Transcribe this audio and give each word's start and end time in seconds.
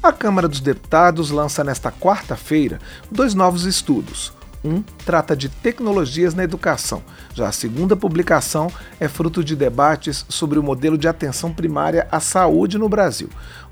A 0.00 0.12
Câmara 0.12 0.46
dos 0.46 0.60
Deputados 0.60 1.30
lança 1.30 1.64
nesta 1.64 1.90
quarta-feira 1.90 2.78
dois 3.10 3.34
novos 3.34 3.64
estudos. 3.64 4.32
Um 4.64 4.80
trata 5.04 5.36
de 5.36 5.48
tecnologias 5.48 6.34
na 6.34 6.44
educação. 6.44 7.02
Já 7.34 7.48
a 7.48 7.52
segunda 7.52 7.96
publicação 7.96 8.70
é 9.00 9.08
fruto 9.08 9.42
de 9.42 9.56
debates 9.56 10.24
sobre 10.28 10.56
o 10.56 10.62
modelo 10.62 10.96
de 10.96 11.08
atenção 11.08 11.52
primária 11.52 12.06
à 12.12 12.20
saúde 12.20 12.78
no 12.78 12.88
Brasil. 12.88 13.28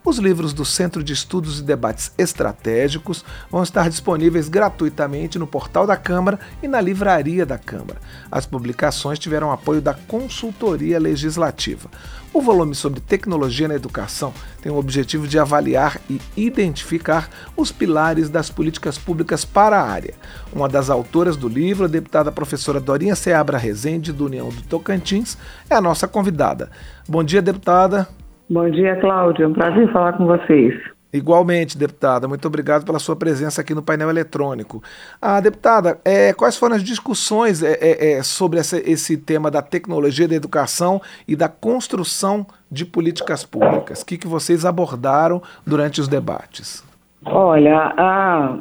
Os 0.07 0.19
livros 0.19 0.53
do 0.53 0.65
Centro 0.65 1.03
de 1.03 1.13
Estudos 1.13 1.59
e 1.59 1.65
Debates 1.65 2.13
Estratégicos 2.17 3.25
vão 3.51 3.65
estar 3.65 3.91
disponíveis 3.91 4.49
gratuitamente 4.49 5.37
no 5.37 5.49
portal 5.49 5.85
da 5.85 5.97
Câmara 5.97 6.39
e 6.63 6.69
na 6.69 6.81
livraria 6.81 7.45
da 7.45 7.59
Câmara. 7.59 8.01
As 8.31 8.47
publicações 8.47 9.19
tiveram 9.19 9.51
apoio 9.51 9.83
da 9.83 9.95
Consultoria 9.95 11.01
Legislativa. 11.01 11.91
O 12.33 12.41
volume 12.41 12.73
sobre 12.73 13.01
tecnologia 13.01 13.67
na 13.67 13.75
educação 13.75 14.33
tem 14.63 14.71
o 14.71 14.77
objetivo 14.77 15.27
de 15.27 15.41
avaliar 15.41 16.01
e 16.09 16.21
identificar 16.37 17.29
os 17.57 17.73
pilares 17.73 18.31
das 18.31 18.49
políticas 18.49 18.97
públicas 18.97 19.45
para 19.45 19.81
a 19.81 19.91
área. 19.91 20.15
Uma 20.53 20.69
das 20.69 20.89
autoras 20.89 21.37
do 21.37 21.49
livro, 21.49 21.85
a 21.85 21.89
deputada 21.89 22.31
professora 22.31 22.79
Dorinha 22.79 23.17
Seabra 23.17 23.59
Rezende, 23.59 24.13
do 24.13 24.27
União 24.27 24.51
do 24.51 24.63
Tocantins, 24.63 25.37
é 25.69 25.75
a 25.75 25.81
nossa 25.81 26.07
convidada. 26.07 26.71
Bom 27.09 27.25
dia, 27.25 27.43
deputada. 27.43 28.07
Bom 28.49 28.71
dia, 28.71 28.97
Cláudia. 29.01 29.45
É 29.45 29.49
um 29.49 29.53
prazer 29.53 29.91
falar 29.93 30.13
com 30.15 30.27
vocês. 30.27 30.75
Igualmente, 31.13 31.79
deputada. 31.79 32.29
Muito 32.29 32.47
obrigado 32.47 32.85
pela 32.85 32.99
sua 32.99 33.17
presença 33.17 33.61
aqui 33.61 33.75
no 33.75 33.83
painel 33.83 34.11
eletrônico. 34.11 34.83
Ah, 35.21 35.41
deputada, 35.41 35.99
é, 36.05 36.33
quais 36.33 36.57
foram 36.57 36.77
as 36.77 36.83
discussões 36.83 37.63
é, 37.63 37.73
é, 37.81 38.13
é, 38.13 38.23
sobre 38.23 38.59
essa, 38.59 38.79
esse 38.79 39.17
tema 39.17 39.51
da 39.51 39.63
tecnologia 39.63 40.29
da 40.29 40.35
educação 40.35 41.01
e 41.27 41.35
da 41.35 41.49
construção 41.49 42.47
de 42.71 42.85
políticas 42.85 43.45
públicas? 43.45 44.03
O 44.03 44.07
que, 44.07 44.19
que 44.19 44.29
vocês 44.29 44.65
abordaram 44.65 45.41
durante 45.67 46.01
os 46.01 46.09
debates? 46.09 46.85
Olha, 47.25 47.95
a, 47.97 48.59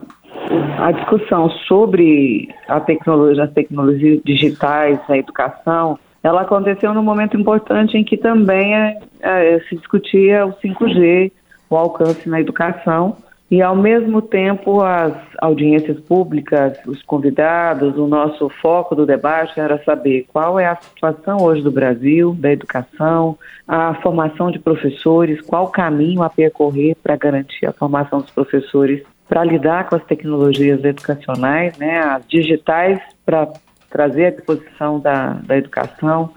a 0.79 0.91
discussão 0.93 1.49
sobre 1.67 2.47
a 2.67 2.79
tecnologia, 2.79 3.43
as 3.43 3.53
tecnologias 3.53 4.21
digitais 4.23 4.99
na 5.09 5.17
educação 5.17 5.99
ela 6.25 6.41
aconteceu 6.41 6.91
num 6.91 7.03
momento 7.03 7.37
importante 7.37 7.95
em 7.95 8.03
que 8.03 8.17
também 8.17 8.75
é, 8.75 8.97
é, 9.21 9.59
se 9.69 9.75
discutia 9.75 10.43
o 10.43 10.53
5G, 10.53 11.31
o 11.69 11.75
alcance 11.75 12.27
na 12.27 12.41
educação, 12.41 13.17
e 13.51 13.61
ao 13.61 13.75
mesmo 13.75 14.23
tempo 14.23 14.81
as 14.81 15.13
audiências 15.39 15.99
públicas, 15.99 16.79
os 16.87 17.03
convidados, 17.03 17.95
o 17.95 18.07
nosso 18.07 18.49
foco 18.49 18.95
do 18.95 19.05
debate 19.05 19.59
era 19.59 19.77
saber 19.83 20.25
qual 20.33 20.59
é 20.59 20.65
a 20.65 20.75
situação 20.75 21.43
hoje 21.43 21.61
do 21.61 21.71
Brasil, 21.71 22.35
da 22.39 22.51
educação, 22.51 23.37
a 23.67 23.93
formação 24.01 24.49
de 24.49 24.57
professores, 24.57 25.39
qual 25.41 25.67
caminho 25.67 26.23
a 26.23 26.29
percorrer 26.29 26.95
para 27.03 27.15
garantir 27.15 27.67
a 27.67 27.71
formação 27.71 28.21
dos 28.21 28.31
professores 28.31 29.03
para 29.29 29.43
lidar 29.43 29.87
com 29.89 29.95
as 29.95 30.03
tecnologias 30.05 30.83
educacionais, 30.83 31.77
né, 31.77 31.99
as 31.99 32.27
digitais 32.27 32.99
para 33.23 33.47
trazer 33.95 34.25
à 34.25 34.29
disposição 34.31 34.99
da, 34.99 35.35
da 35.45 35.57
educação, 35.57 36.31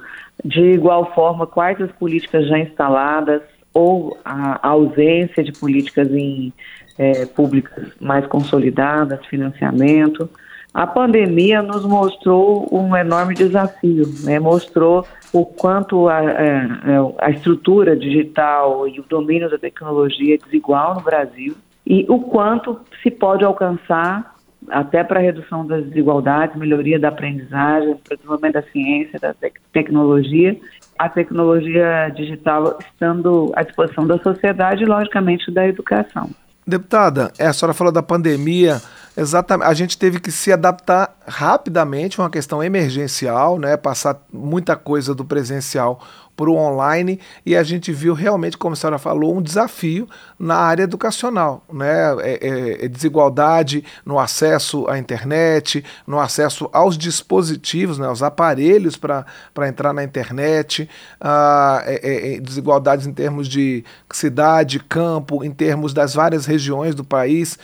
de 0.45 0.61
igual 0.61 1.13
forma, 1.13 1.45
quais 1.45 1.81
as 1.81 1.91
políticas 1.91 2.47
já 2.47 2.57
instaladas 2.57 3.43
ou 3.75 4.17
a, 4.25 4.69
ausência 4.69 5.43
de 5.43 5.51
políticas 5.51 6.09
em, 6.13 6.53
é, 6.97 7.27
públicas 7.27 7.89
mais 8.01 8.25
consolidadas, 8.29 9.27
financiamento. 9.27 10.31
A 10.73 10.87
pandemia 10.87 11.63
nos 11.63 11.85
mostrou 11.85 12.69
um 12.71 12.95
enorme 12.95 13.35
desafio, 13.35 14.05
né? 14.23 14.39
mostrou 14.39 15.05
o 15.33 15.45
quanto 15.45 16.09
a, 16.09 16.19
a, 16.19 16.23
é, 16.23 16.47
é, 16.47 17.15
a, 17.19 17.31
estrutura 17.31 17.97
digital 17.97 18.87
e 18.87 19.01
o 19.01 19.05
domínio 19.09 19.51
da 19.51 19.59
tecnologia 19.59 20.37
é 20.37 20.39
desigual 20.39 20.95
no 20.95 21.01
Brasil 21.01 21.57
e 21.85 22.07
o 22.09 22.21
quanto 22.21 22.79
se 23.03 23.11
pode 23.11 23.45
alcançar 23.45 24.38
até 24.69 25.05
para 25.05 25.21
a 25.21 25.23
redução 25.23 25.67
das 25.67 25.85
desigualdades, 25.85 26.57
melhoria 26.57 26.99
da 26.99 27.09
aprendizagem, 27.09 27.97
desenvolvimento 28.11 28.55
da 28.55 28.63
ciência, 28.63 29.19
da 29.19 29.35
tec 29.35 29.55
tecnologia, 29.73 30.57
a 30.99 31.09
tecnologia 31.09 32.11
digital 32.15 32.79
estando 32.81 33.53
à 33.55 33.63
disposição 33.63 34.07
da 34.07 34.19
sociedade 34.19 34.83
e, 34.83 34.87
logicamente, 34.87 35.51
da 35.51 35.67
educação. 35.67 36.31
Deputada, 36.67 37.33
a 37.39 37.53
senhora 37.53 37.73
falou 37.73 37.93
da 37.93 38.03
pandemia, 38.03 38.79
exatamente. 39.21 39.69
A 39.69 39.75
gente 39.75 39.99
teve 39.99 40.21
que 40.21 40.31
se 40.31 40.53
adaptar 40.53 41.15
rapidamente, 41.27 42.19
uma 42.19 42.31
questão 42.31 42.63
emergencial, 42.63 43.59
né? 43.59 43.77
Passar 43.77 44.21
muita 44.33 44.77
coisa 44.77 45.15
do 45.15 45.25
presencial 45.25 46.01
para 46.39 46.49
o 46.49 46.57
online 46.57 47.19
e 47.45 47.57
a 47.57 47.65
gente 47.65 47.93
viu 47.93 48.15
realmente, 48.15 48.57
como 48.57 48.75
a 48.75 48.77
senhora 48.77 48.97
falou, 48.97 49.37
um 49.37 49.43
desafio 49.43 50.09
na 50.39 50.55
área 50.55 50.85
educacional, 50.85 51.65
né? 51.73 52.15
É, 52.21 52.39
é, 52.41 52.85
é 52.85 52.89
desigualdade 52.89 53.85
no 54.07 54.21
acesso 54.21 54.89
à 54.89 54.97
internet, 54.97 55.85
no 56.07 56.21
acesso 56.21 56.71
aos 56.73 56.97
dispositivos, 56.97 57.99
né? 57.99 58.07
aos 58.07 58.23
aparelhos 58.23 58.97
para 58.97 59.27
entrar 59.67 59.93
na 59.93 60.05
internet, 60.05 60.89
ah, 61.21 61.83
é, 61.85 61.95
é, 61.95 62.35
é, 62.35 62.41
desigualdades 62.41 63.05
em 63.05 63.13
termos 63.13 63.49
de 63.49 63.85
cidade, 64.13 64.79
campo, 64.79 65.43
em 65.43 65.51
termos 65.51 65.93
das 65.93 66.15
várias 66.15 66.47
regiões 66.47 66.95
do 66.95 67.03
país. 67.03 67.59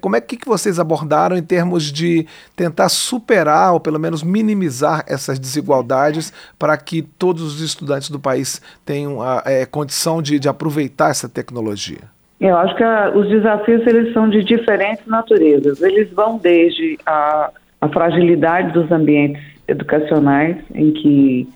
Como 0.00 0.14
é 0.14 0.20
que, 0.20 0.36
que 0.36 0.46
vocês 0.46 0.75
abordaram 0.78 1.36
em 1.36 1.42
termos 1.42 1.92
de 1.92 2.26
tentar 2.54 2.88
superar 2.88 3.72
ou 3.72 3.80
pelo 3.80 3.98
menos 3.98 4.22
minimizar 4.22 5.04
essas 5.06 5.38
desigualdades 5.38 6.32
para 6.58 6.76
que 6.76 7.02
todos 7.02 7.42
os 7.42 7.60
estudantes 7.60 8.10
do 8.10 8.18
país 8.18 8.60
tenham 8.84 9.20
a 9.22 9.42
é, 9.44 9.66
condição 9.66 10.20
de, 10.22 10.38
de 10.38 10.48
aproveitar 10.48 11.10
essa 11.10 11.28
tecnologia? 11.28 12.00
Eu 12.40 12.56
acho 12.56 12.76
que 12.76 12.82
a, 12.82 13.10
os 13.14 13.28
desafios 13.28 13.86
eles 13.86 14.12
são 14.12 14.28
de 14.28 14.44
diferentes 14.44 15.06
naturezas. 15.06 15.80
Eles 15.80 16.10
vão 16.12 16.38
desde 16.38 16.98
a, 17.06 17.50
a 17.80 17.88
fragilidade 17.88 18.72
dos 18.72 18.90
ambientes 18.92 19.42
educacionais, 19.66 20.56
em 20.74 20.92
que 20.92 21.48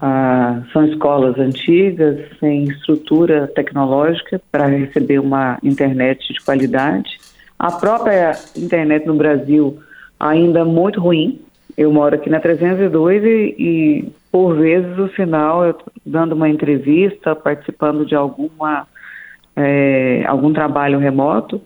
ah, 0.00 0.62
são 0.72 0.86
escolas 0.86 1.38
antigas, 1.38 2.18
sem 2.38 2.64
estrutura 2.64 3.48
tecnológica 3.48 4.40
para 4.50 4.66
receber 4.66 5.18
uma 5.18 5.58
internet 5.62 6.32
de 6.32 6.40
qualidade. 6.44 7.18
A 7.58 7.72
própria 7.72 8.32
internet 8.56 9.06
no 9.06 9.14
Brasil 9.14 9.78
ainda 10.18 10.64
muito 10.64 11.00
ruim. 11.00 11.40
Eu 11.76 11.92
moro 11.92 12.14
aqui 12.14 12.30
na 12.30 12.40
302 12.40 13.24
e, 13.24 13.54
e 13.58 14.12
por 14.30 14.56
vezes, 14.56 14.98
o 14.98 15.08
sinal, 15.14 15.64
eu 15.64 15.76
dando 16.04 16.34
uma 16.34 16.48
entrevista, 16.48 17.34
participando 17.34 18.04
de 18.04 18.14
alguma, 18.14 18.86
é, 19.56 20.24
algum 20.26 20.52
trabalho 20.52 20.98
remoto, 20.98 21.60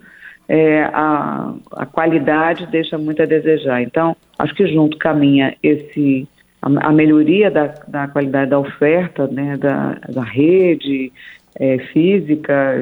é, 0.48 0.84
a, 0.92 1.54
a 1.72 1.86
qualidade 1.86 2.66
deixa 2.66 2.96
muito 2.98 3.22
a 3.22 3.26
desejar. 3.26 3.82
Então, 3.82 4.16
acho 4.38 4.54
que 4.54 4.66
junto 4.66 4.96
caminha 4.98 5.56
esse 5.62 6.28
a, 6.60 6.88
a 6.88 6.92
melhoria 6.92 7.50
da, 7.50 7.74
da 7.88 8.06
qualidade 8.06 8.50
da 8.50 8.58
oferta, 8.58 9.26
né, 9.26 9.56
da, 9.56 9.98
da 10.08 10.22
rede 10.22 11.12
é, 11.58 11.78
física 11.92 12.76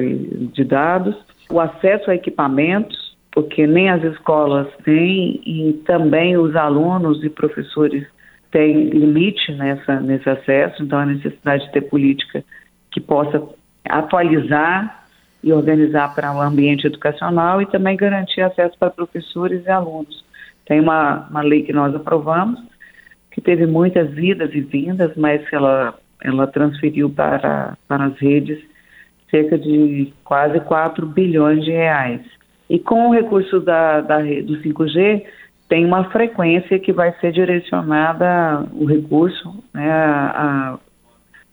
de 0.53 0.63
dados, 0.63 1.15
o 1.49 1.59
acesso 1.59 2.11
a 2.11 2.15
equipamentos, 2.15 3.00
porque 3.31 3.65
nem 3.65 3.89
as 3.89 4.03
escolas 4.03 4.67
têm 4.83 5.41
e 5.45 5.73
também 5.85 6.37
os 6.37 6.55
alunos 6.55 7.23
e 7.23 7.29
professores 7.29 8.05
tem 8.51 8.89
limite 8.89 9.53
nessa, 9.53 9.99
nesse 10.01 10.29
acesso, 10.29 10.83
então 10.83 10.99
a 10.99 11.05
necessidade 11.05 11.65
de 11.65 11.71
ter 11.71 11.81
política 11.81 12.43
que 12.91 12.99
possa 12.99 13.41
atualizar 13.89 15.05
e 15.41 15.51
organizar 15.53 16.13
para 16.13 16.35
o 16.35 16.41
ambiente 16.41 16.85
educacional 16.85 17.61
e 17.61 17.65
também 17.65 17.95
garantir 17.95 18.41
acesso 18.41 18.77
para 18.77 18.91
professores 18.91 19.65
e 19.65 19.69
alunos. 19.69 20.23
Tem 20.65 20.79
uma, 20.79 21.27
uma 21.29 21.41
lei 21.41 21.63
que 21.63 21.73
nós 21.73 21.95
aprovamos, 21.95 22.59
que 23.31 23.41
teve 23.41 23.65
muitas 23.65 24.15
idas 24.17 24.53
e 24.53 24.59
vindas, 24.59 25.15
mas 25.15 25.41
ela, 25.51 25.97
ela 26.21 26.45
transferiu 26.47 27.09
para, 27.09 27.77
para 27.87 28.05
as 28.05 28.17
redes 28.19 28.59
cerca 29.29 29.57
de 29.57 30.13
quase 30.25 30.59
4 30.59 31.05
bilhões 31.07 31.63
de 31.63 31.71
reais. 31.71 32.21
E 32.71 32.79
com 32.79 33.09
o 33.09 33.13
recurso 33.13 33.59
da, 33.59 33.99
da, 33.99 34.19
do 34.19 34.61
5G, 34.61 35.25
tem 35.67 35.85
uma 35.85 36.05
frequência 36.05 36.79
que 36.79 36.93
vai 36.93 37.11
ser 37.19 37.33
direcionada 37.33 38.65
o 38.71 38.85
recurso 38.85 39.61
né, 39.73 40.79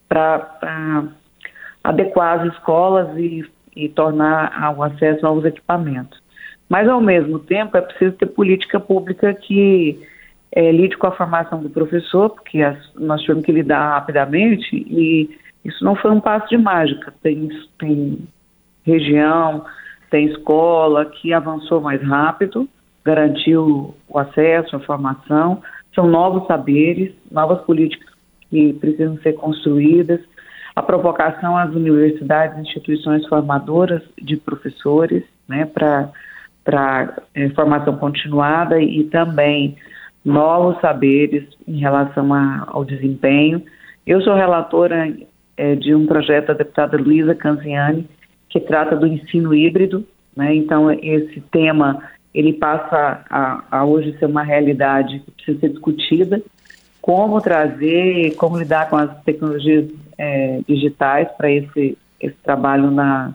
para 0.09 1.09
adequar 1.83 2.39
as 2.39 2.53
escolas 2.53 3.19
e, 3.19 3.45
e 3.75 3.89
tornar 3.89 4.73
o 4.77 4.83
acesso 4.85 5.27
aos 5.27 5.45
equipamentos. 5.45 6.23
Mas, 6.69 6.89
ao 6.89 7.01
mesmo 7.01 7.41
tempo, 7.41 7.77
é 7.77 7.81
preciso 7.81 8.13
ter 8.13 8.27
política 8.27 8.79
pública 8.79 9.35
que 9.35 10.01
é, 10.53 10.71
lide 10.71 10.97
com 10.99 11.09
a 11.09 11.17
formação 11.17 11.61
do 11.61 11.69
professor, 11.69 12.31
porque 12.31 12.63
as, 12.63 12.79
nós 12.95 13.23
tivemos 13.23 13.45
que 13.45 13.51
lidar 13.51 13.95
rapidamente 13.95 14.69
e 14.73 15.37
isso 15.65 15.85
não 15.85 15.97
foi 15.97 16.13
um 16.13 16.21
passo 16.21 16.49
de 16.49 16.57
mágica. 16.57 17.13
Tem, 17.25 17.49
tem 17.77 18.19
região, 18.87 19.65
tem 20.11 20.27
escola 20.27 21.05
que 21.07 21.33
avançou 21.33 21.81
mais 21.81 22.03
rápido, 22.03 22.69
garantiu 23.05 23.95
o 24.09 24.19
acesso 24.19 24.77
à 24.77 24.81
formação. 24.81 25.63
São 25.95 26.07
novos 26.07 26.47
saberes, 26.47 27.13
novas 27.31 27.61
políticas 27.63 28.09
que 28.51 28.73
precisam 28.75 29.19
ser 29.19 29.35
construídas. 29.35 30.21
a 30.77 30.83
provocação 30.83 31.57
às 31.57 31.75
universidades 31.75 32.57
instituições 32.59 33.27
formadoras 33.27 34.01
de 34.17 34.37
professores, 34.37 35.25
né, 35.49 35.67
para 35.67 37.17
é, 37.35 37.49
formação 37.51 37.97
continuada 37.97 38.81
e 38.81 39.03
também 39.05 39.77
novos 40.25 40.81
saberes 40.81 41.45
em 41.67 41.79
relação 41.79 42.33
a, 42.33 42.65
ao 42.69 42.85
desempenho. 42.85 43.61
Eu 44.07 44.21
sou 44.23 44.35
relatora 44.35 45.13
é, 45.57 45.75
de 45.75 45.95
um 45.95 46.07
projeto 46.07 46.49
da 46.49 46.55
deputada 46.55 46.97
Luísa 46.97 47.35
Canziani, 47.35 48.09
que 48.49 48.61
trata 48.61 48.97
do 48.97 49.07
ensino 49.07 49.55
híbrido, 49.55 50.07
né? 50.37 50.55
então 50.55 50.91
esse 50.91 51.41
tema 51.53 52.03
ele 52.35 52.53
passa 52.53 53.25
a, 53.29 53.65
a 53.71 53.85
hoje 53.85 54.17
ser 54.19 54.27
uma 54.27 54.43
realidade 54.43 55.21
que 55.21 55.31
precisa 55.31 55.61
ser 55.61 55.69
discutida, 55.71 56.43
como 57.01 57.41
trazer, 57.41 58.35
como 58.37 58.59
lidar 58.59 58.91
com 58.91 58.97
as 58.97 59.23
tecnologias 59.23 59.91
é, 60.17 60.61
digitais 60.69 61.29
para 61.37 61.51
esse, 61.51 61.97
esse 62.21 62.37
trabalho 62.43 62.91
na, 62.91 63.35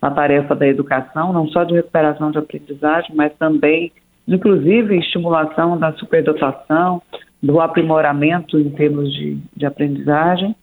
na 0.00 0.10
tarefa 0.10 0.56
da 0.56 0.66
educação, 0.66 1.32
não 1.32 1.46
só 1.48 1.62
de 1.62 1.74
recuperação 1.74 2.32
de 2.32 2.38
aprendizagem, 2.38 3.14
mas 3.14 3.32
também, 3.38 3.92
inclusive, 4.26 4.98
estimulação 4.98 5.78
da 5.78 5.92
superdotação, 5.92 7.00
do 7.40 7.60
aprimoramento 7.60 8.58
em 8.58 8.70
termos 8.70 9.12
de, 9.12 9.38
de 9.56 9.66
aprendizagem. 9.66 10.54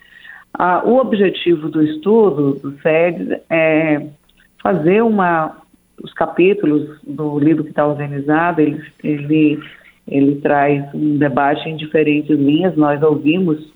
Ah, 0.54 0.82
o 0.86 0.98
objetivo 0.98 1.70
do 1.70 1.82
estudo, 1.82 2.54
do 2.54 2.78
SEDES, 2.82 3.40
é 3.50 4.08
fazer 4.62 5.02
uma. 5.02 5.58
Os 6.02 6.14
capítulos 6.14 6.98
do 7.06 7.38
livro 7.40 7.64
que 7.66 7.72
está 7.72 7.86
organizado, 7.86 8.62
ele, 8.62 8.82
ele, 9.04 9.60
ele 10.08 10.36
traz 10.36 10.94
um 10.94 11.18
debate 11.18 11.68
em 11.68 11.76
diferentes 11.76 12.40
linhas. 12.40 12.78
Nós 12.78 13.04
ouvimos 13.04 13.70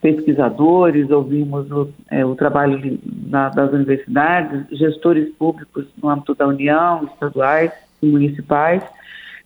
pesquisadores, 0.00 1.10
ouvimos 1.10 1.70
o, 1.70 1.90
é, 2.08 2.24
o 2.24 2.36
trabalho 2.36 2.98
na, 3.26 3.48
das 3.48 3.72
universidades, 3.72 4.66
gestores 4.78 5.28
públicos 5.34 5.86
no 6.00 6.08
âmbito 6.08 6.36
da 6.36 6.46
União, 6.46 7.04
estaduais 7.04 7.72
e 8.00 8.06
municipais. 8.06 8.82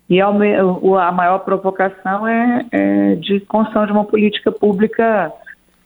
E 0.08 0.20
a, 0.20 0.28
a 0.28 1.12
maior 1.12 1.38
provocação 1.38 2.26
é, 2.26 2.66
é, 2.70 3.14
de 3.16 3.40
construção 3.40 3.86
de 3.86 3.92
uma 3.92 4.04
política 4.04 4.52
pública 4.52 5.32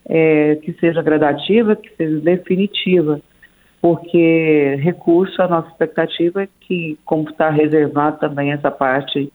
é, 0.08 0.56
que 0.56 0.72
seja 0.74 1.02
gradativa, 1.02 1.76
que 1.76 1.94
seja 1.96 2.20
definitiva, 2.20 3.20
porque 3.80 4.76
recurso, 4.80 5.40
a 5.40 5.48
nossa 5.48 5.68
expectativa 5.68 6.42
é 6.42 6.48
que, 6.60 6.98
como 7.04 7.28
está 7.28 7.50
reservado 7.50 8.18
também 8.18 8.52
essa 8.52 8.70
parte 8.70 9.30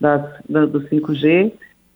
das, 0.00 0.22
da, 0.48 0.66
do 0.66 0.80
5G, 0.88 1.52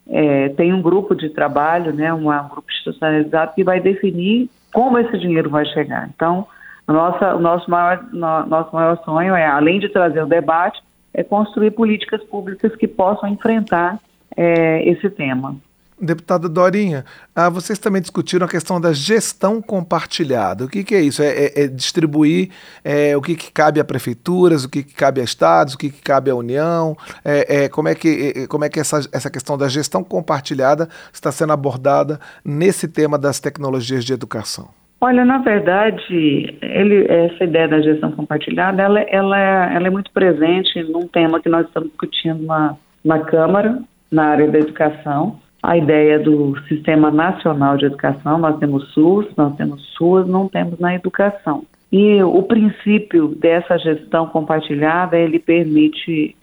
é, 0.08 0.48
tem 0.50 0.72
um 0.72 0.80
grupo 0.80 1.14
de 1.14 1.28
trabalho, 1.30 1.92
né, 1.92 2.12
um 2.12 2.24
grupo 2.48 2.70
institucionalizado 2.70 3.54
que 3.54 3.62
vai 3.62 3.80
definir 3.80 4.48
como 4.72 4.98
esse 4.98 5.18
dinheiro 5.18 5.50
vai 5.50 5.64
chegar. 5.66 6.08
Então, 6.14 6.46
nossa, 6.86 7.34
o 7.36 7.40
nosso 7.40 7.70
maior, 7.70 8.02
no, 8.12 8.46
nosso 8.46 8.74
maior 8.74 8.96
sonho 9.04 9.34
é, 9.34 9.46
além 9.46 9.78
de 9.78 9.88
trazer 9.88 10.22
o 10.22 10.26
debate, 10.26 10.80
é 11.12 11.22
construir 11.22 11.72
políticas 11.72 12.22
públicas 12.24 12.74
que 12.76 12.88
possam 12.88 13.28
enfrentar 13.28 13.98
é, 14.36 14.88
esse 14.88 15.10
tema. 15.10 15.56
Deputada 16.00 16.48
Dorinha, 16.48 17.04
ah, 17.36 17.50
vocês 17.50 17.78
também 17.78 18.00
discutiram 18.00 18.46
a 18.46 18.48
questão 18.48 18.80
da 18.80 18.92
gestão 18.92 19.60
compartilhada. 19.60 20.64
O 20.64 20.68
que, 20.68 20.82
que 20.82 20.94
é 20.94 21.00
isso? 21.00 21.22
É, 21.22 21.28
é, 21.28 21.64
é 21.64 21.66
distribuir 21.66 22.48
é, 22.82 23.14
o 23.16 23.20
que, 23.20 23.36
que, 23.36 23.52
cabe 23.52 23.78
a 23.78 23.84
prefeituras, 23.84 24.64
o 24.64 24.70
que, 24.70 24.82
que, 24.82 24.94
cabe 24.94 25.20
a 25.20 25.24
estados, 25.24 25.74
o 25.74 25.78
que, 25.78 25.90
cabe 25.90 26.30
à 26.30 26.34
União? 26.34 26.96
É, 27.22 27.64
é, 27.64 27.68
como 27.68 27.88
é 27.88 27.94
que, 27.94 28.46
como 28.48 28.64
é 28.64 28.70
que 28.70 28.80
essa, 28.80 29.00
essa 29.12 29.30
questão 29.30 29.58
da 29.58 29.68
gestão 29.68 30.02
compartilhada 30.02 30.88
está 31.12 31.30
sendo 31.30 31.52
abordada 31.52 32.18
nesse 32.42 32.88
tema 32.88 33.18
das 33.18 33.38
tecnologias 33.38 34.02
de 34.02 34.14
educação? 34.14 34.70
Olha, 35.02 35.24
na 35.24 35.38
verdade, 35.38 36.58
ele, 36.60 37.06
essa 37.08 37.44
ideia 37.44 37.68
da 37.68 37.80
gestão 37.80 38.12
compartilhada, 38.12 38.82
ela, 38.82 39.00
ela, 39.00 39.38
ela 39.72 39.86
é 39.86 39.90
muito 39.90 40.10
presente 40.12 40.82
num 40.84 41.08
tema 41.08 41.40
que 41.40 41.48
nós 41.48 41.66
estamos 41.66 41.88
discutindo 41.88 42.44
na, 42.44 42.76
na 43.04 43.18
Câmara, 43.20 43.78
na 44.10 44.24
área 44.24 44.48
da 44.48 44.58
educação, 44.58 45.40
a 45.62 45.76
ideia 45.76 46.18
do 46.18 46.58
Sistema 46.68 47.10
Nacional 47.10 47.76
de 47.76 47.86
Educação, 47.86 48.38
nós 48.38 48.58
temos 48.58 48.92
SUS, 48.92 49.26
nós 49.36 49.54
temos 49.56 49.82
SUAS, 49.96 50.26
não 50.26 50.48
temos 50.48 50.78
na 50.78 50.94
educação. 50.94 51.64
E 51.92 52.22
o 52.22 52.42
princípio 52.42 53.28
dessa 53.28 53.76
gestão 53.78 54.26
compartilhada, 54.26 55.18
ele 55.18 55.38
permite 55.38 56.36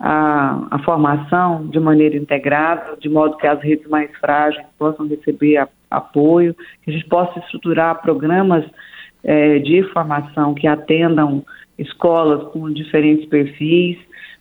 a, 0.00 0.66
a 0.70 0.78
formação 0.80 1.66
de 1.68 1.78
maneira 1.78 2.16
integrada, 2.16 2.96
de 2.98 3.08
modo 3.08 3.36
que 3.36 3.46
as 3.46 3.60
redes 3.62 3.86
mais 3.88 4.10
frágeis 4.18 4.64
possam 4.78 5.06
receber 5.06 5.58
a, 5.58 5.68
apoio, 5.90 6.54
que 6.82 6.90
a 6.90 6.92
gente 6.92 7.06
possa 7.06 7.38
estruturar 7.38 8.02
programas 8.02 8.64
é, 9.22 9.58
de 9.58 9.82
formação 9.92 10.54
que 10.54 10.66
atendam 10.66 11.44
escolas 11.78 12.42
com 12.52 12.70
diferentes 12.70 13.26
perfis, 13.26 13.98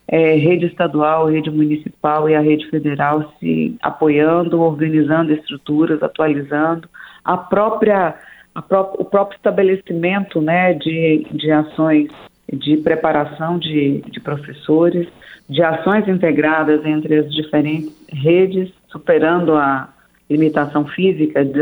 é, 0.07 0.35
rede 0.35 0.65
estadual, 0.65 1.29
rede 1.29 1.50
municipal 1.50 2.29
e 2.29 2.35
a 2.35 2.41
rede 2.41 2.69
federal 2.69 3.33
se 3.39 3.75
apoiando, 3.81 4.61
organizando 4.61 5.33
estruturas, 5.33 6.03
atualizando, 6.03 6.89
a 7.23 7.38
própria, 7.38 8.15
a 8.53 8.61
pró 8.61 8.94
o 8.97 9.05
próprio 9.05 9.38
estabelecimento 9.38 10.41
né, 10.41 10.73
de, 10.73 11.25
de 11.31 11.51
ações 11.51 12.09
de 12.51 12.77
preparação 12.77 13.57
de, 13.57 14.01
de 14.01 14.19
professores, 14.19 15.07
de 15.50 15.63
ações 15.63 16.07
integradas 16.07 16.85
entre 16.85 17.19
as 17.19 17.33
diferentes 17.33 17.91
redes, 18.09 18.71
superando 18.89 19.55
a 19.55 19.89
limitação 20.29 20.85
física 20.85 21.44
de, 21.44 21.59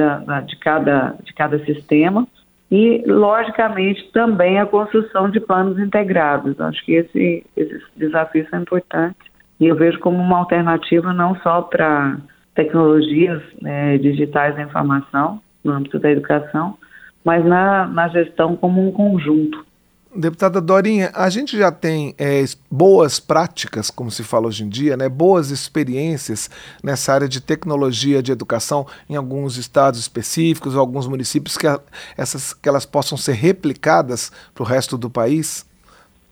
de, 0.47 0.55
cada, 0.57 1.15
de 1.23 1.33
cada 1.33 1.63
sistema 1.65 2.27
e, 2.71 3.03
logicamente, 3.05 4.09
também 4.13 4.57
a 4.57 4.65
construção 4.65 5.29
de 5.29 5.41
planos 5.41 5.77
integrados. 5.77 6.59
Acho 6.59 6.83
que 6.85 6.93
esse, 6.93 7.45
esses 7.57 7.83
desafios 7.97 8.49
são 8.49 8.61
importantes 8.61 9.21
e 9.59 9.67
eu 9.67 9.75
vejo 9.75 9.99
como 9.99 10.17
uma 10.17 10.37
alternativa 10.37 11.13
não 11.13 11.35
só 11.41 11.61
para 11.63 12.17
tecnologias 12.55 13.41
né, 13.61 13.97
digitais 13.97 14.55
da 14.55 14.63
informação, 14.63 15.41
no 15.63 15.73
âmbito 15.73 15.99
da 15.99 16.09
educação, 16.09 16.77
mas 17.23 17.45
na, 17.45 17.85
na 17.87 18.07
gestão 18.07 18.55
como 18.55 18.87
um 18.87 18.91
conjunto. 18.91 19.63
Deputada 20.13 20.59
Dorinha, 20.59 21.09
a 21.15 21.29
gente 21.29 21.57
já 21.57 21.71
tem 21.71 22.13
é, 22.19 22.43
boas 22.69 23.17
práticas, 23.17 23.89
como 23.89 24.11
se 24.11 24.23
fala 24.23 24.47
hoje 24.47 24.65
em 24.65 24.67
dia, 24.67 24.97
né, 24.97 25.07
boas 25.07 25.51
experiências 25.51 26.49
nessa 26.83 27.13
área 27.13 27.29
de 27.29 27.41
tecnologia 27.41 28.21
de 28.21 28.29
educação 28.29 28.85
em 29.09 29.15
alguns 29.15 29.57
estados 29.57 30.01
específicos, 30.01 30.75
alguns 30.75 31.07
municípios, 31.07 31.57
que, 31.57 31.65
a, 31.65 31.79
essas, 32.17 32.53
que 32.53 32.67
elas 32.67 32.85
possam 32.85 33.17
ser 33.17 33.33
replicadas 33.33 34.31
para 34.53 34.63
o 34.63 34.65
resto 34.65 34.97
do 34.97 35.09
país? 35.09 35.65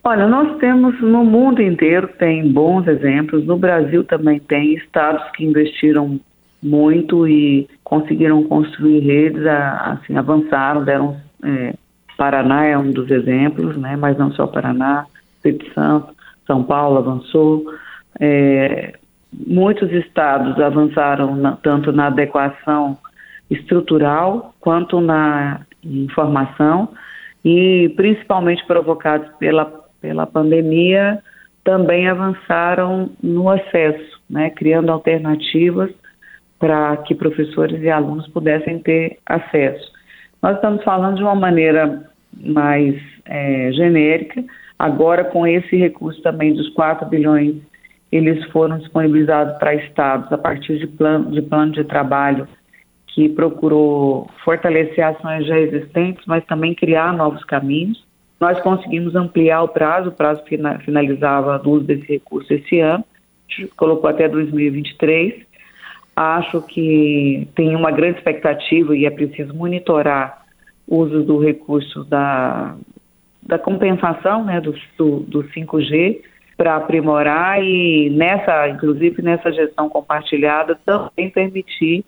Olha, 0.04 0.26
nós 0.26 0.58
temos 0.58 1.00
no 1.00 1.24
mundo 1.24 1.62
inteiro 1.62 2.08
tem 2.18 2.52
bons 2.52 2.86
exemplos, 2.86 3.46
no 3.46 3.56
Brasil 3.56 4.04
também 4.04 4.38
tem 4.40 4.74
estados 4.74 5.22
que 5.32 5.44
investiram 5.44 6.20
muito 6.62 7.26
e 7.26 7.66
conseguiram 7.82 8.42
construir 8.44 9.00
redes, 9.00 9.42
assim, 9.46 10.16
avançaram, 10.18 10.84
deram 10.84 11.16
é, 11.42 11.74
Paraná 12.20 12.66
é 12.66 12.76
um 12.76 12.90
dos 12.90 13.10
exemplos, 13.10 13.78
né, 13.78 13.96
mas 13.96 14.18
não 14.18 14.30
só 14.32 14.46
Paraná, 14.46 15.06
Espírito 15.36 15.72
Santo, 15.72 16.14
São 16.46 16.62
Paulo 16.62 16.98
avançou. 16.98 17.64
É, 18.20 18.92
muitos 19.32 19.90
estados 19.90 20.60
avançaram 20.60 21.34
na, 21.34 21.52
tanto 21.52 21.90
na 21.92 22.08
adequação 22.08 22.98
estrutural 23.50 24.54
quanto 24.60 25.00
na 25.00 25.62
informação 25.82 26.90
e 27.42 27.90
principalmente 27.96 28.66
provocados 28.66 29.26
pela, 29.38 29.64
pela 29.98 30.26
pandemia 30.26 31.22
também 31.64 32.06
avançaram 32.06 33.12
no 33.22 33.48
acesso, 33.48 34.20
né, 34.28 34.50
criando 34.50 34.92
alternativas 34.92 35.90
para 36.58 36.98
que 36.98 37.14
professores 37.14 37.82
e 37.82 37.88
alunos 37.88 38.28
pudessem 38.28 38.78
ter 38.80 39.18
acesso. 39.24 39.90
Nós 40.42 40.56
estamos 40.56 40.84
falando 40.84 41.16
de 41.16 41.22
uma 41.22 41.34
maneira 41.34 42.09
mais 42.36 43.00
é, 43.24 43.70
genérica. 43.72 44.44
Agora, 44.78 45.24
com 45.24 45.46
esse 45.46 45.76
recurso 45.76 46.22
também 46.22 46.54
dos 46.54 46.68
4 46.70 47.06
bilhões, 47.08 47.56
eles 48.10 48.44
foram 48.46 48.78
disponibilizados 48.78 49.56
para 49.58 49.74
estados 49.74 50.32
a 50.32 50.38
partir 50.38 50.78
de 50.78 50.86
plano 50.86 51.30
de, 51.30 51.42
plano 51.42 51.72
de 51.72 51.84
trabalho 51.84 52.48
que 53.08 53.28
procurou 53.28 54.28
fortalecer 54.44 55.04
ações 55.04 55.46
já 55.46 55.58
existentes, 55.58 56.24
mas 56.26 56.44
também 56.46 56.74
criar 56.74 57.12
novos 57.12 57.44
caminhos. 57.44 58.04
Nós 58.40 58.60
conseguimos 58.60 59.14
ampliar 59.14 59.62
o 59.62 59.68
prazo, 59.68 60.08
o 60.08 60.12
prazo 60.12 60.42
finalizava 60.84 61.56
a 61.56 61.68
uso 61.68 61.84
desse 61.84 62.06
recurso 62.06 62.52
esse 62.52 62.80
ano, 62.80 63.04
colocou 63.76 64.08
até 64.08 64.28
2023. 64.28 65.34
Acho 66.16 66.62
que 66.62 67.48
tem 67.54 67.76
uma 67.76 67.90
grande 67.90 68.18
expectativa 68.18 68.96
e 68.96 69.04
é 69.04 69.10
preciso 69.10 69.54
monitorar 69.54 70.39
uso 70.86 71.22
do 71.22 71.38
recurso 71.38 72.04
da, 72.04 72.76
da 73.42 73.58
compensação 73.58 74.44
né, 74.44 74.60
do, 74.60 74.74
do, 74.96 75.20
do 75.20 75.44
5G 75.44 76.20
para 76.56 76.76
aprimorar 76.76 77.62
e 77.62 78.10
nessa, 78.10 78.68
inclusive 78.68 79.22
nessa 79.22 79.50
gestão 79.52 79.88
compartilhada, 79.88 80.78
também 80.84 81.30
permitir 81.30 82.04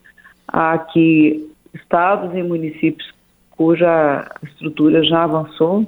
a 0.47 0.79
que 0.79 1.51
estados 1.73 2.37
e 2.37 2.43
municípios 2.43 3.13
cuja 3.51 4.29
estrutura 4.43 5.03
já 5.05 5.25
avançou 5.25 5.87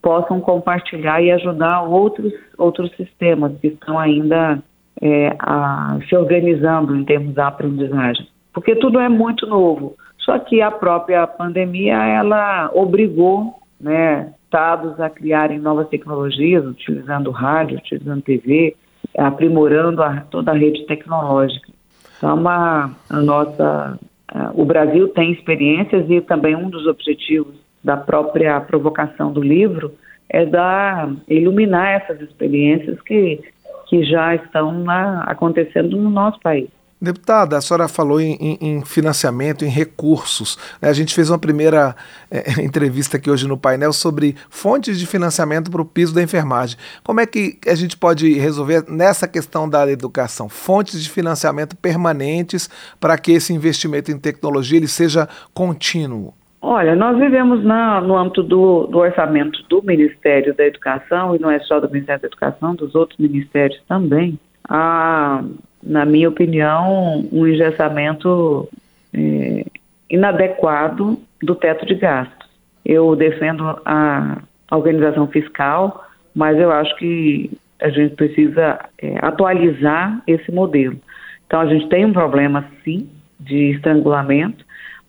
possam 0.00 0.40
compartilhar 0.40 1.20
e 1.20 1.32
ajudar 1.32 1.82
outros, 1.82 2.32
outros 2.56 2.94
sistemas 2.96 3.52
que 3.60 3.68
estão 3.68 3.98
ainda 3.98 4.62
é, 5.02 5.34
a, 5.38 5.98
se 6.08 6.16
organizando 6.16 6.94
em 6.96 7.04
termos 7.04 7.34
da 7.34 7.48
aprendizagem. 7.48 8.26
Porque 8.52 8.76
tudo 8.76 9.00
é 9.00 9.08
muito 9.08 9.46
novo. 9.46 9.96
Só 10.26 10.40
que 10.40 10.60
a 10.60 10.72
própria 10.72 11.24
pandemia, 11.24 11.94
ela 11.94 12.68
obrigou 12.74 13.54
né, 13.80 14.34
estados 14.44 14.98
a 15.00 15.08
criarem 15.08 15.60
novas 15.60 15.88
tecnologias, 15.88 16.66
utilizando 16.66 17.30
rádio, 17.30 17.78
utilizando 17.78 18.22
TV, 18.22 18.74
aprimorando 19.16 20.02
a, 20.02 20.22
toda 20.22 20.50
a 20.50 20.54
rede 20.54 20.84
tecnológica. 20.86 21.70
Então, 22.18 22.46
a, 22.48 22.90
a 23.08 23.16
nossa, 23.20 23.98
a, 24.26 24.50
o 24.54 24.64
Brasil 24.64 25.08
tem 25.10 25.30
experiências 25.30 26.10
e 26.10 26.20
também 26.20 26.56
um 26.56 26.68
dos 26.68 26.88
objetivos 26.88 27.54
da 27.84 27.96
própria 27.96 28.60
provocação 28.60 29.32
do 29.32 29.40
livro 29.40 29.94
é 30.28 30.44
dar, 30.44 31.08
iluminar 31.28 32.02
essas 32.02 32.20
experiências 32.20 33.00
que, 33.02 33.40
que 33.86 34.02
já 34.02 34.34
estão 34.34 34.82
lá 34.82 35.22
acontecendo 35.28 35.96
no 35.96 36.10
nosso 36.10 36.40
país. 36.40 36.68
Deputada, 37.00 37.58
a 37.58 37.60
senhora 37.60 37.88
falou 37.88 38.18
em, 38.18 38.56
em, 38.58 38.82
financiamento, 38.82 39.66
em 39.66 39.68
recursos. 39.68 40.58
Né? 40.80 40.88
A 40.88 40.94
gente 40.94 41.14
fez 41.14 41.28
uma 41.28 41.38
primeira 41.38 41.94
é, 42.30 42.60
entrevista 42.64 43.18
aqui 43.18 43.30
hoje 43.30 43.46
no 43.46 43.58
painel 43.58 43.92
sobre 43.92 44.34
fontes 44.48 44.98
de 44.98 45.06
financiamento 45.06 45.70
para 45.70 45.82
o 45.82 45.84
piso 45.84 46.14
da 46.14 46.22
enfermagem. 46.22 46.78
Como 47.04 47.20
é 47.20 47.26
que 47.26 47.58
a 47.66 47.74
gente 47.74 47.98
pode 47.98 48.32
resolver 48.38 48.84
nessa 48.88 49.28
questão 49.28 49.68
da 49.68 49.86
educação? 49.90 50.48
Fontes 50.48 51.02
de 51.02 51.10
financiamento 51.10 51.76
permanentes 51.76 52.70
para 52.98 53.18
que 53.18 53.32
esse 53.32 53.52
investimento 53.52 54.10
em 54.10 54.18
tecnologia 54.18 54.78
ele 54.78 54.88
seja 54.88 55.28
contínuo. 55.52 56.32
Olha, 56.62 56.96
nós 56.96 57.18
vivemos 57.18 57.62
na, 57.62 58.00
no 58.00 58.16
âmbito 58.16 58.42
do, 58.42 58.86
do, 58.86 58.98
orçamento 58.98 59.62
do 59.68 59.82
Ministério 59.82 60.54
da 60.54 60.66
Educação, 60.66 61.36
e 61.36 61.38
não 61.38 61.50
é 61.50 61.60
só 61.60 61.78
do 61.78 61.88
Ministério 61.88 62.22
da 62.22 62.28
Educação, 62.28 62.74
dos 62.74 62.94
outros 62.94 63.18
ministérios 63.18 63.80
também, 63.86 64.38
a, 64.68 65.44
na 65.86 66.04
minha 66.04 66.28
opinião, 66.28 67.26
um 67.32 67.46
engessamento 67.46 68.68
é, 69.14 69.64
inadequado 70.10 71.18
do 71.42 71.54
teto 71.54 71.86
de 71.86 71.94
gastos. 71.94 72.48
Eu 72.84 73.14
defendo 73.16 73.80
a 73.84 74.38
organização 74.70 75.26
fiscal, 75.28 76.04
mas 76.34 76.58
eu 76.58 76.70
acho 76.70 76.94
que 76.96 77.50
a 77.80 77.88
gente 77.88 78.14
precisa 78.14 78.78
é, 79.00 79.16
atualizar 79.20 80.22
esse 80.26 80.50
modelo. 80.50 80.98
Então, 81.46 81.60
a 81.60 81.66
gente 81.66 81.88
tem 81.88 82.04
um 82.04 82.12
problema, 82.12 82.64
sim, 82.84 83.08
de 83.38 83.70
estrangulamento, 83.72 84.66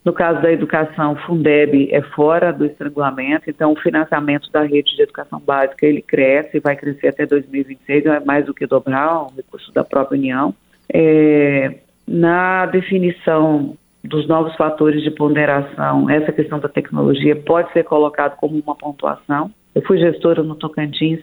no 0.07 0.13
caso 0.13 0.41
da 0.41 0.49
educação, 0.49 1.17
Fundeb 1.17 1.89
é 1.91 2.01
fora 2.01 2.53
do 2.53 2.65
estrangulamento, 2.65 3.49
então 3.49 3.73
o 3.73 3.75
financiamento 3.75 4.49
da 4.53 4.61
rede 4.61 4.95
de 4.95 5.01
educação 5.01 5.37
básica 5.37 5.85
ele 5.85 6.01
cresce, 6.01 6.55
e 6.55 6.59
vai 6.61 6.77
crescer 6.77 7.09
até 7.09 7.25
2026, 7.25 8.05
é 8.05 8.19
mais 8.21 8.45
do 8.45 8.53
que 8.53 8.65
dobrar 8.65 9.23
o 9.23 9.33
recurso 9.35 9.69
da 9.73 9.83
própria 9.83 10.17
União. 10.17 10.55
É, 10.93 11.79
na 12.07 12.65
definição 12.67 13.75
dos 14.03 14.27
novos 14.27 14.55
fatores 14.55 15.03
de 15.03 15.11
ponderação, 15.11 16.09
essa 16.09 16.31
questão 16.31 16.59
da 16.59 16.69
tecnologia 16.69 17.35
pode 17.35 17.71
ser 17.73 17.83
colocado 17.83 18.37
como 18.37 18.57
uma 18.59 18.75
pontuação. 18.75 19.51
Eu 19.75 19.81
fui 19.81 19.97
gestora 19.97 20.41
no 20.41 20.55
Tocantins 20.55 21.19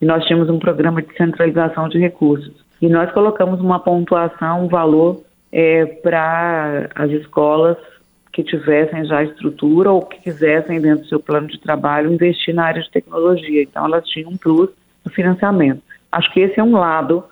e 0.00 0.04
nós 0.04 0.24
tínhamos 0.24 0.50
um 0.50 0.58
programa 0.58 1.00
de 1.00 1.16
centralização 1.16 1.88
de 1.88 1.98
recursos. 1.98 2.52
E 2.82 2.88
nós 2.88 3.10
colocamos 3.12 3.60
uma 3.60 3.78
pontuação, 3.78 4.64
um 4.64 4.68
valor 4.68 5.22
é, 5.52 5.86
para 5.86 6.90
as 6.94 7.10
escolas 7.10 7.76
que 8.32 8.42
tivessem 8.42 9.04
já 9.04 9.22
estrutura 9.22 9.92
ou 9.92 10.02
que 10.02 10.20
quisessem, 10.20 10.80
dentro 10.80 11.04
do 11.04 11.08
seu 11.08 11.20
plano 11.20 11.46
de 11.46 11.60
trabalho, 11.60 12.12
investir 12.12 12.52
na 12.52 12.64
área 12.64 12.82
de 12.82 12.90
tecnologia. 12.90 13.62
Então, 13.62 13.84
elas 13.84 14.04
tinham 14.08 14.30
um 14.30 14.36
plus 14.36 14.70
no 15.04 15.12
financiamento. 15.12 15.80
Acho 16.10 16.32
que 16.32 16.40
esse 16.40 16.58
é 16.58 16.62
um 16.62 16.72
lado 16.72 17.24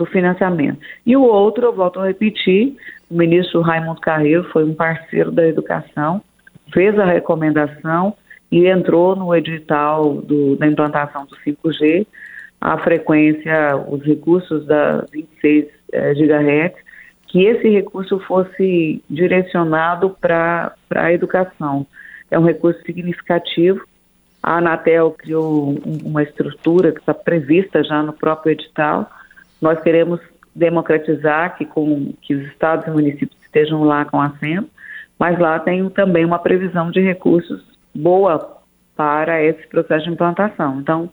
do 0.00 0.06
financiamento. 0.06 0.80
E 1.04 1.14
o 1.14 1.22
outro, 1.22 1.66
eu 1.66 1.74
volto 1.74 2.00
a 2.00 2.06
repetir, 2.06 2.74
o 3.10 3.14
ministro 3.14 3.60
Raimundo 3.60 4.00
Carreiro 4.00 4.44
foi 4.44 4.64
um 4.64 4.72
parceiro 4.72 5.30
da 5.30 5.46
educação, 5.46 6.22
fez 6.72 6.98
a 6.98 7.04
recomendação 7.04 8.14
e 8.50 8.66
entrou 8.66 9.14
no 9.14 9.34
edital 9.34 10.14
do, 10.14 10.56
da 10.56 10.66
implantação 10.66 11.26
do 11.26 11.36
5G, 11.36 12.06
a 12.58 12.78
frequência, 12.78 13.76
os 13.76 14.02
recursos 14.02 14.64
da 14.66 15.04
26 15.12 15.66
eh, 15.92 16.14
GHz, 16.14 16.74
que 17.26 17.44
esse 17.44 17.68
recurso 17.68 18.18
fosse 18.20 19.02
direcionado 19.08 20.16
para 20.18 20.74
a 20.94 21.12
educação. 21.12 21.86
É 22.30 22.38
um 22.38 22.44
recurso 22.44 22.80
significativo. 22.86 23.84
A 24.42 24.56
Anatel 24.56 25.10
criou 25.10 25.78
uma 26.02 26.22
estrutura 26.22 26.90
que 26.90 27.00
está 27.00 27.12
prevista 27.12 27.84
já 27.84 28.02
no 28.02 28.14
próprio 28.14 28.52
edital. 28.52 29.10
Nós 29.60 29.80
queremos 29.80 30.20
democratizar 30.54 31.56
que, 31.56 31.64
com, 31.64 32.12
que 32.22 32.34
os 32.34 32.46
estados 32.48 32.86
e 32.86 32.90
municípios 32.90 33.40
estejam 33.42 33.84
lá 33.84 34.04
com 34.04 34.20
assento, 34.20 34.68
mas 35.18 35.38
lá 35.38 35.58
tem 35.58 35.88
também 35.90 36.24
uma 36.24 36.38
previsão 36.38 36.90
de 36.90 37.00
recursos 37.00 37.62
boa 37.94 38.58
para 38.96 39.42
esse 39.42 39.66
processo 39.68 40.04
de 40.04 40.10
implantação. 40.10 40.80
Então, 40.80 41.10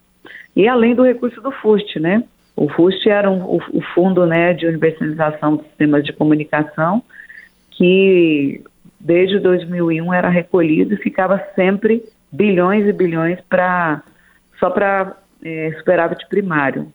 e 0.56 0.68
além 0.68 0.96
do 0.96 1.04
recurso 1.04 1.42
do 1.42 1.52
FUST, 1.52 2.00
né? 2.00 2.24
O 2.56 2.68
FUST 2.70 3.08
era 3.08 3.30
um, 3.30 3.44
o, 3.44 3.62
o, 3.72 3.82
Fundo 3.94 4.26
né, 4.26 4.54
de 4.54 4.66
Universalização 4.66 5.58
dos 5.58 5.66
Sistemas 5.68 6.04
de 6.04 6.12
Comunicação, 6.12 7.04
que 7.72 8.64
desde 9.00 9.40
2001 9.40 10.12
era 10.12 10.28
recolhido 10.28 10.96
e 10.96 10.98
ficava 10.98 11.40
sempre 11.56 12.04
bilhões 12.32 12.88
e 12.88 12.94
bilhões 12.94 13.40
para 13.48 14.02
só 14.60 14.72
para 14.72 15.16
é, 15.44 15.72
superávit 15.78 16.28
primário. 16.28 16.92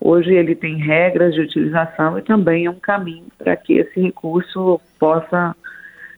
Hoje 0.00 0.34
ele 0.34 0.54
tem 0.54 0.76
regras 0.76 1.34
de 1.34 1.42
utilização 1.42 2.18
e 2.18 2.22
também 2.22 2.64
é 2.64 2.70
um 2.70 2.80
caminho 2.80 3.26
para 3.36 3.54
que 3.56 3.74
esse 3.74 4.00
recurso 4.00 4.80
possa 4.98 5.54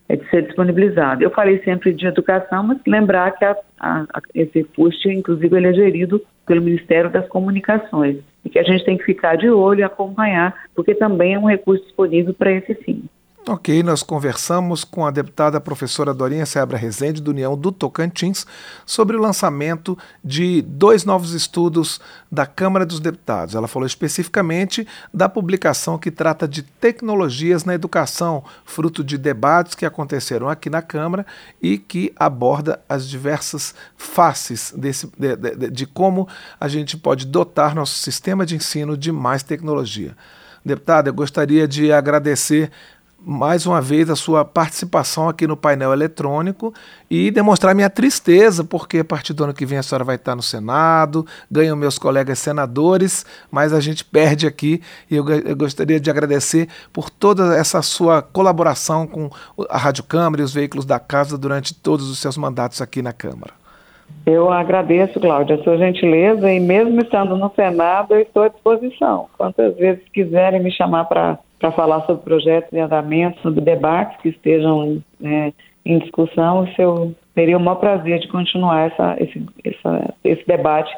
é, 0.08 0.16
ser 0.30 0.42
disponibilizado. 0.42 1.22
Eu 1.22 1.30
falei 1.30 1.58
sempre 1.64 1.92
de 1.92 2.06
educação, 2.06 2.62
mas 2.62 2.78
lembrar 2.86 3.32
que 3.32 3.44
a, 3.44 3.56
a, 3.80 4.06
esse 4.34 4.62
FUST, 4.74 5.08
inclusive, 5.08 5.56
ele 5.56 5.68
é 5.68 5.74
gerido 5.74 6.22
pelo 6.46 6.62
Ministério 6.62 7.10
das 7.10 7.26
Comunicações 7.28 8.18
e 8.44 8.50
que 8.50 8.58
a 8.58 8.62
gente 8.62 8.84
tem 8.84 8.96
que 8.96 9.04
ficar 9.04 9.36
de 9.36 9.48
olho 9.50 9.80
e 9.80 9.84
acompanhar, 9.84 10.54
porque 10.74 10.94
também 10.94 11.34
é 11.34 11.38
um 11.38 11.48
recurso 11.48 11.82
disponível 11.84 12.34
para 12.34 12.52
esse 12.52 12.74
fim. 12.74 13.04
Ok, 13.48 13.82
nós 13.82 14.04
conversamos 14.04 14.84
com 14.84 15.04
a 15.04 15.10
deputada 15.10 15.60
professora 15.60 16.14
Dorinha 16.14 16.46
Sebra 16.46 16.78
Rezende, 16.78 17.20
do 17.20 17.32
União 17.32 17.58
do 17.58 17.72
Tocantins, 17.72 18.46
sobre 18.86 19.16
o 19.16 19.20
lançamento 19.20 19.98
de 20.22 20.62
dois 20.62 21.04
novos 21.04 21.32
estudos 21.32 22.00
da 22.30 22.46
Câmara 22.46 22.86
dos 22.86 23.00
Deputados. 23.00 23.56
Ela 23.56 23.66
falou 23.66 23.84
especificamente 23.84 24.86
da 25.12 25.28
publicação 25.28 25.98
que 25.98 26.08
trata 26.08 26.46
de 26.46 26.62
tecnologias 26.62 27.64
na 27.64 27.74
educação, 27.74 28.44
fruto 28.64 29.02
de 29.02 29.18
debates 29.18 29.74
que 29.74 29.84
aconteceram 29.84 30.48
aqui 30.48 30.70
na 30.70 30.80
Câmara 30.80 31.26
e 31.60 31.78
que 31.78 32.12
aborda 32.14 32.80
as 32.88 33.08
diversas 33.08 33.74
faces 33.96 34.72
desse, 34.76 35.10
de, 35.18 35.34
de, 35.34 35.68
de 35.68 35.84
como 35.84 36.28
a 36.60 36.68
gente 36.68 36.96
pode 36.96 37.26
dotar 37.26 37.74
nosso 37.74 37.98
sistema 37.98 38.46
de 38.46 38.54
ensino 38.54 38.96
de 38.96 39.10
mais 39.10 39.42
tecnologia. 39.42 40.16
Deputada, 40.64 41.08
eu 41.08 41.14
gostaria 41.14 41.66
de 41.66 41.92
agradecer 41.92 42.70
mais 43.24 43.66
uma 43.66 43.80
vez 43.80 44.10
a 44.10 44.16
sua 44.16 44.44
participação 44.44 45.28
aqui 45.28 45.46
no 45.46 45.56
painel 45.56 45.92
eletrônico 45.92 46.72
e 47.10 47.30
demonstrar 47.30 47.74
minha 47.74 47.88
tristeza, 47.88 48.64
porque 48.64 48.98
a 48.98 49.04
partir 49.04 49.32
do 49.32 49.44
ano 49.44 49.54
que 49.54 49.64
vem 49.64 49.78
a 49.78 49.82
senhora 49.82 50.04
vai 50.04 50.16
estar 50.16 50.34
no 50.34 50.42
Senado, 50.42 51.24
ganham 51.50 51.76
meus 51.76 51.98
colegas 51.98 52.38
senadores, 52.38 53.24
mas 53.50 53.72
a 53.72 53.80
gente 53.80 54.04
perde 54.04 54.46
aqui 54.46 54.80
e 55.10 55.16
eu, 55.16 55.28
eu 55.28 55.56
gostaria 55.56 56.00
de 56.00 56.10
agradecer 56.10 56.68
por 56.92 57.08
toda 57.10 57.56
essa 57.56 57.80
sua 57.82 58.22
colaboração 58.22 59.06
com 59.06 59.30
a 59.68 59.78
Rádio 59.78 60.04
Câmara 60.04 60.42
e 60.42 60.44
os 60.44 60.52
veículos 60.52 60.84
da 60.84 60.98
casa 60.98 61.38
durante 61.38 61.74
todos 61.74 62.10
os 62.10 62.18
seus 62.18 62.36
mandatos 62.36 62.82
aqui 62.82 63.02
na 63.02 63.12
Câmara. 63.12 63.52
Eu 64.26 64.52
agradeço, 64.52 65.18
Cláudia, 65.18 65.56
a 65.56 65.64
sua 65.64 65.78
gentileza 65.78 66.52
e 66.52 66.60
mesmo 66.60 67.00
estando 67.00 67.36
no 67.36 67.50
Senado, 67.54 68.14
eu 68.14 68.20
estou 68.20 68.42
à 68.44 68.48
disposição. 68.48 69.26
Quantas 69.36 69.74
vezes 69.76 70.02
quiserem 70.12 70.62
me 70.62 70.70
chamar 70.70 71.06
para 71.06 71.38
para 71.62 71.70
falar 71.70 72.04
sobre 72.06 72.24
projetos 72.24 72.72
em 72.72 72.80
andamento, 72.80 73.40
sobre 73.40 73.60
debates 73.60 74.20
que 74.20 74.30
estejam 74.30 75.00
né, 75.20 75.52
em 75.86 76.00
discussão. 76.00 76.68
Eu 76.76 77.14
teria 77.36 77.56
o 77.56 77.60
maior 77.60 77.76
prazer 77.76 78.18
de 78.18 78.26
continuar 78.26 78.90
essa, 78.90 79.16
esse, 79.20 79.46
essa, 79.64 80.14
esse 80.24 80.44
debate 80.44 80.92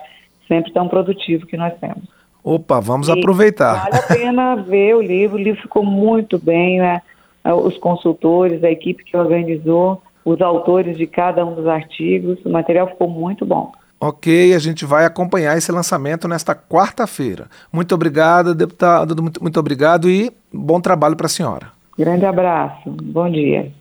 sempre 0.48 0.72
tão 0.72 0.88
produtivo 0.88 1.46
que 1.46 1.58
nós 1.58 1.74
temos. 1.78 2.02
Opa, 2.42 2.80
vamos 2.80 3.08
e 3.08 3.12
aproveitar. 3.12 3.90
Vale 3.90 3.96
a 3.96 4.16
pena 4.16 4.54
ver 4.64 4.96
o 4.96 5.02
livro, 5.02 5.36
o 5.36 5.40
livro 5.40 5.60
ficou 5.60 5.84
muito 5.84 6.38
bem, 6.38 6.78
né? 6.78 7.02
os 7.44 7.76
consultores, 7.76 8.64
a 8.64 8.70
equipe 8.70 9.04
que 9.04 9.14
organizou, 9.14 10.02
os 10.24 10.40
autores 10.40 10.96
de 10.96 11.06
cada 11.06 11.44
um 11.44 11.54
dos 11.54 11.66
artigos, 11.66 12.38
o 12.42 12.48
material 12.48 12.88
ficou 12.88 13.06
muito 13.06 13.44
bom. 13.44 13.70
Ok, 14.06 14.52
a 14.52 14.58
gente 14.58 14.84
vai 14.84 15.06
acompanhar 15.06 15.56
esse 15.56 15.72
lançamento 15.72 16.28
nesta 16.28 16.54
quarta-feira. 16.54 17.46
Muito 17.72 17.94
obrigado, 17.94 18.54
deputado, 18.54 19.22
muito, 19.22 19.42
muito 19.42 19.58
obrigado 19.58 20.10
e 20.10 20.30
bom 20.52 20.78
trabalho 20.78 21.16
para 21.16 21.24
a 21.24 21.28
senhora. 21.30 21.68
Grande 21.98 22.26
abraço, 22.26 22.90
bom 22.90 23.30
dia. 23.30 23.72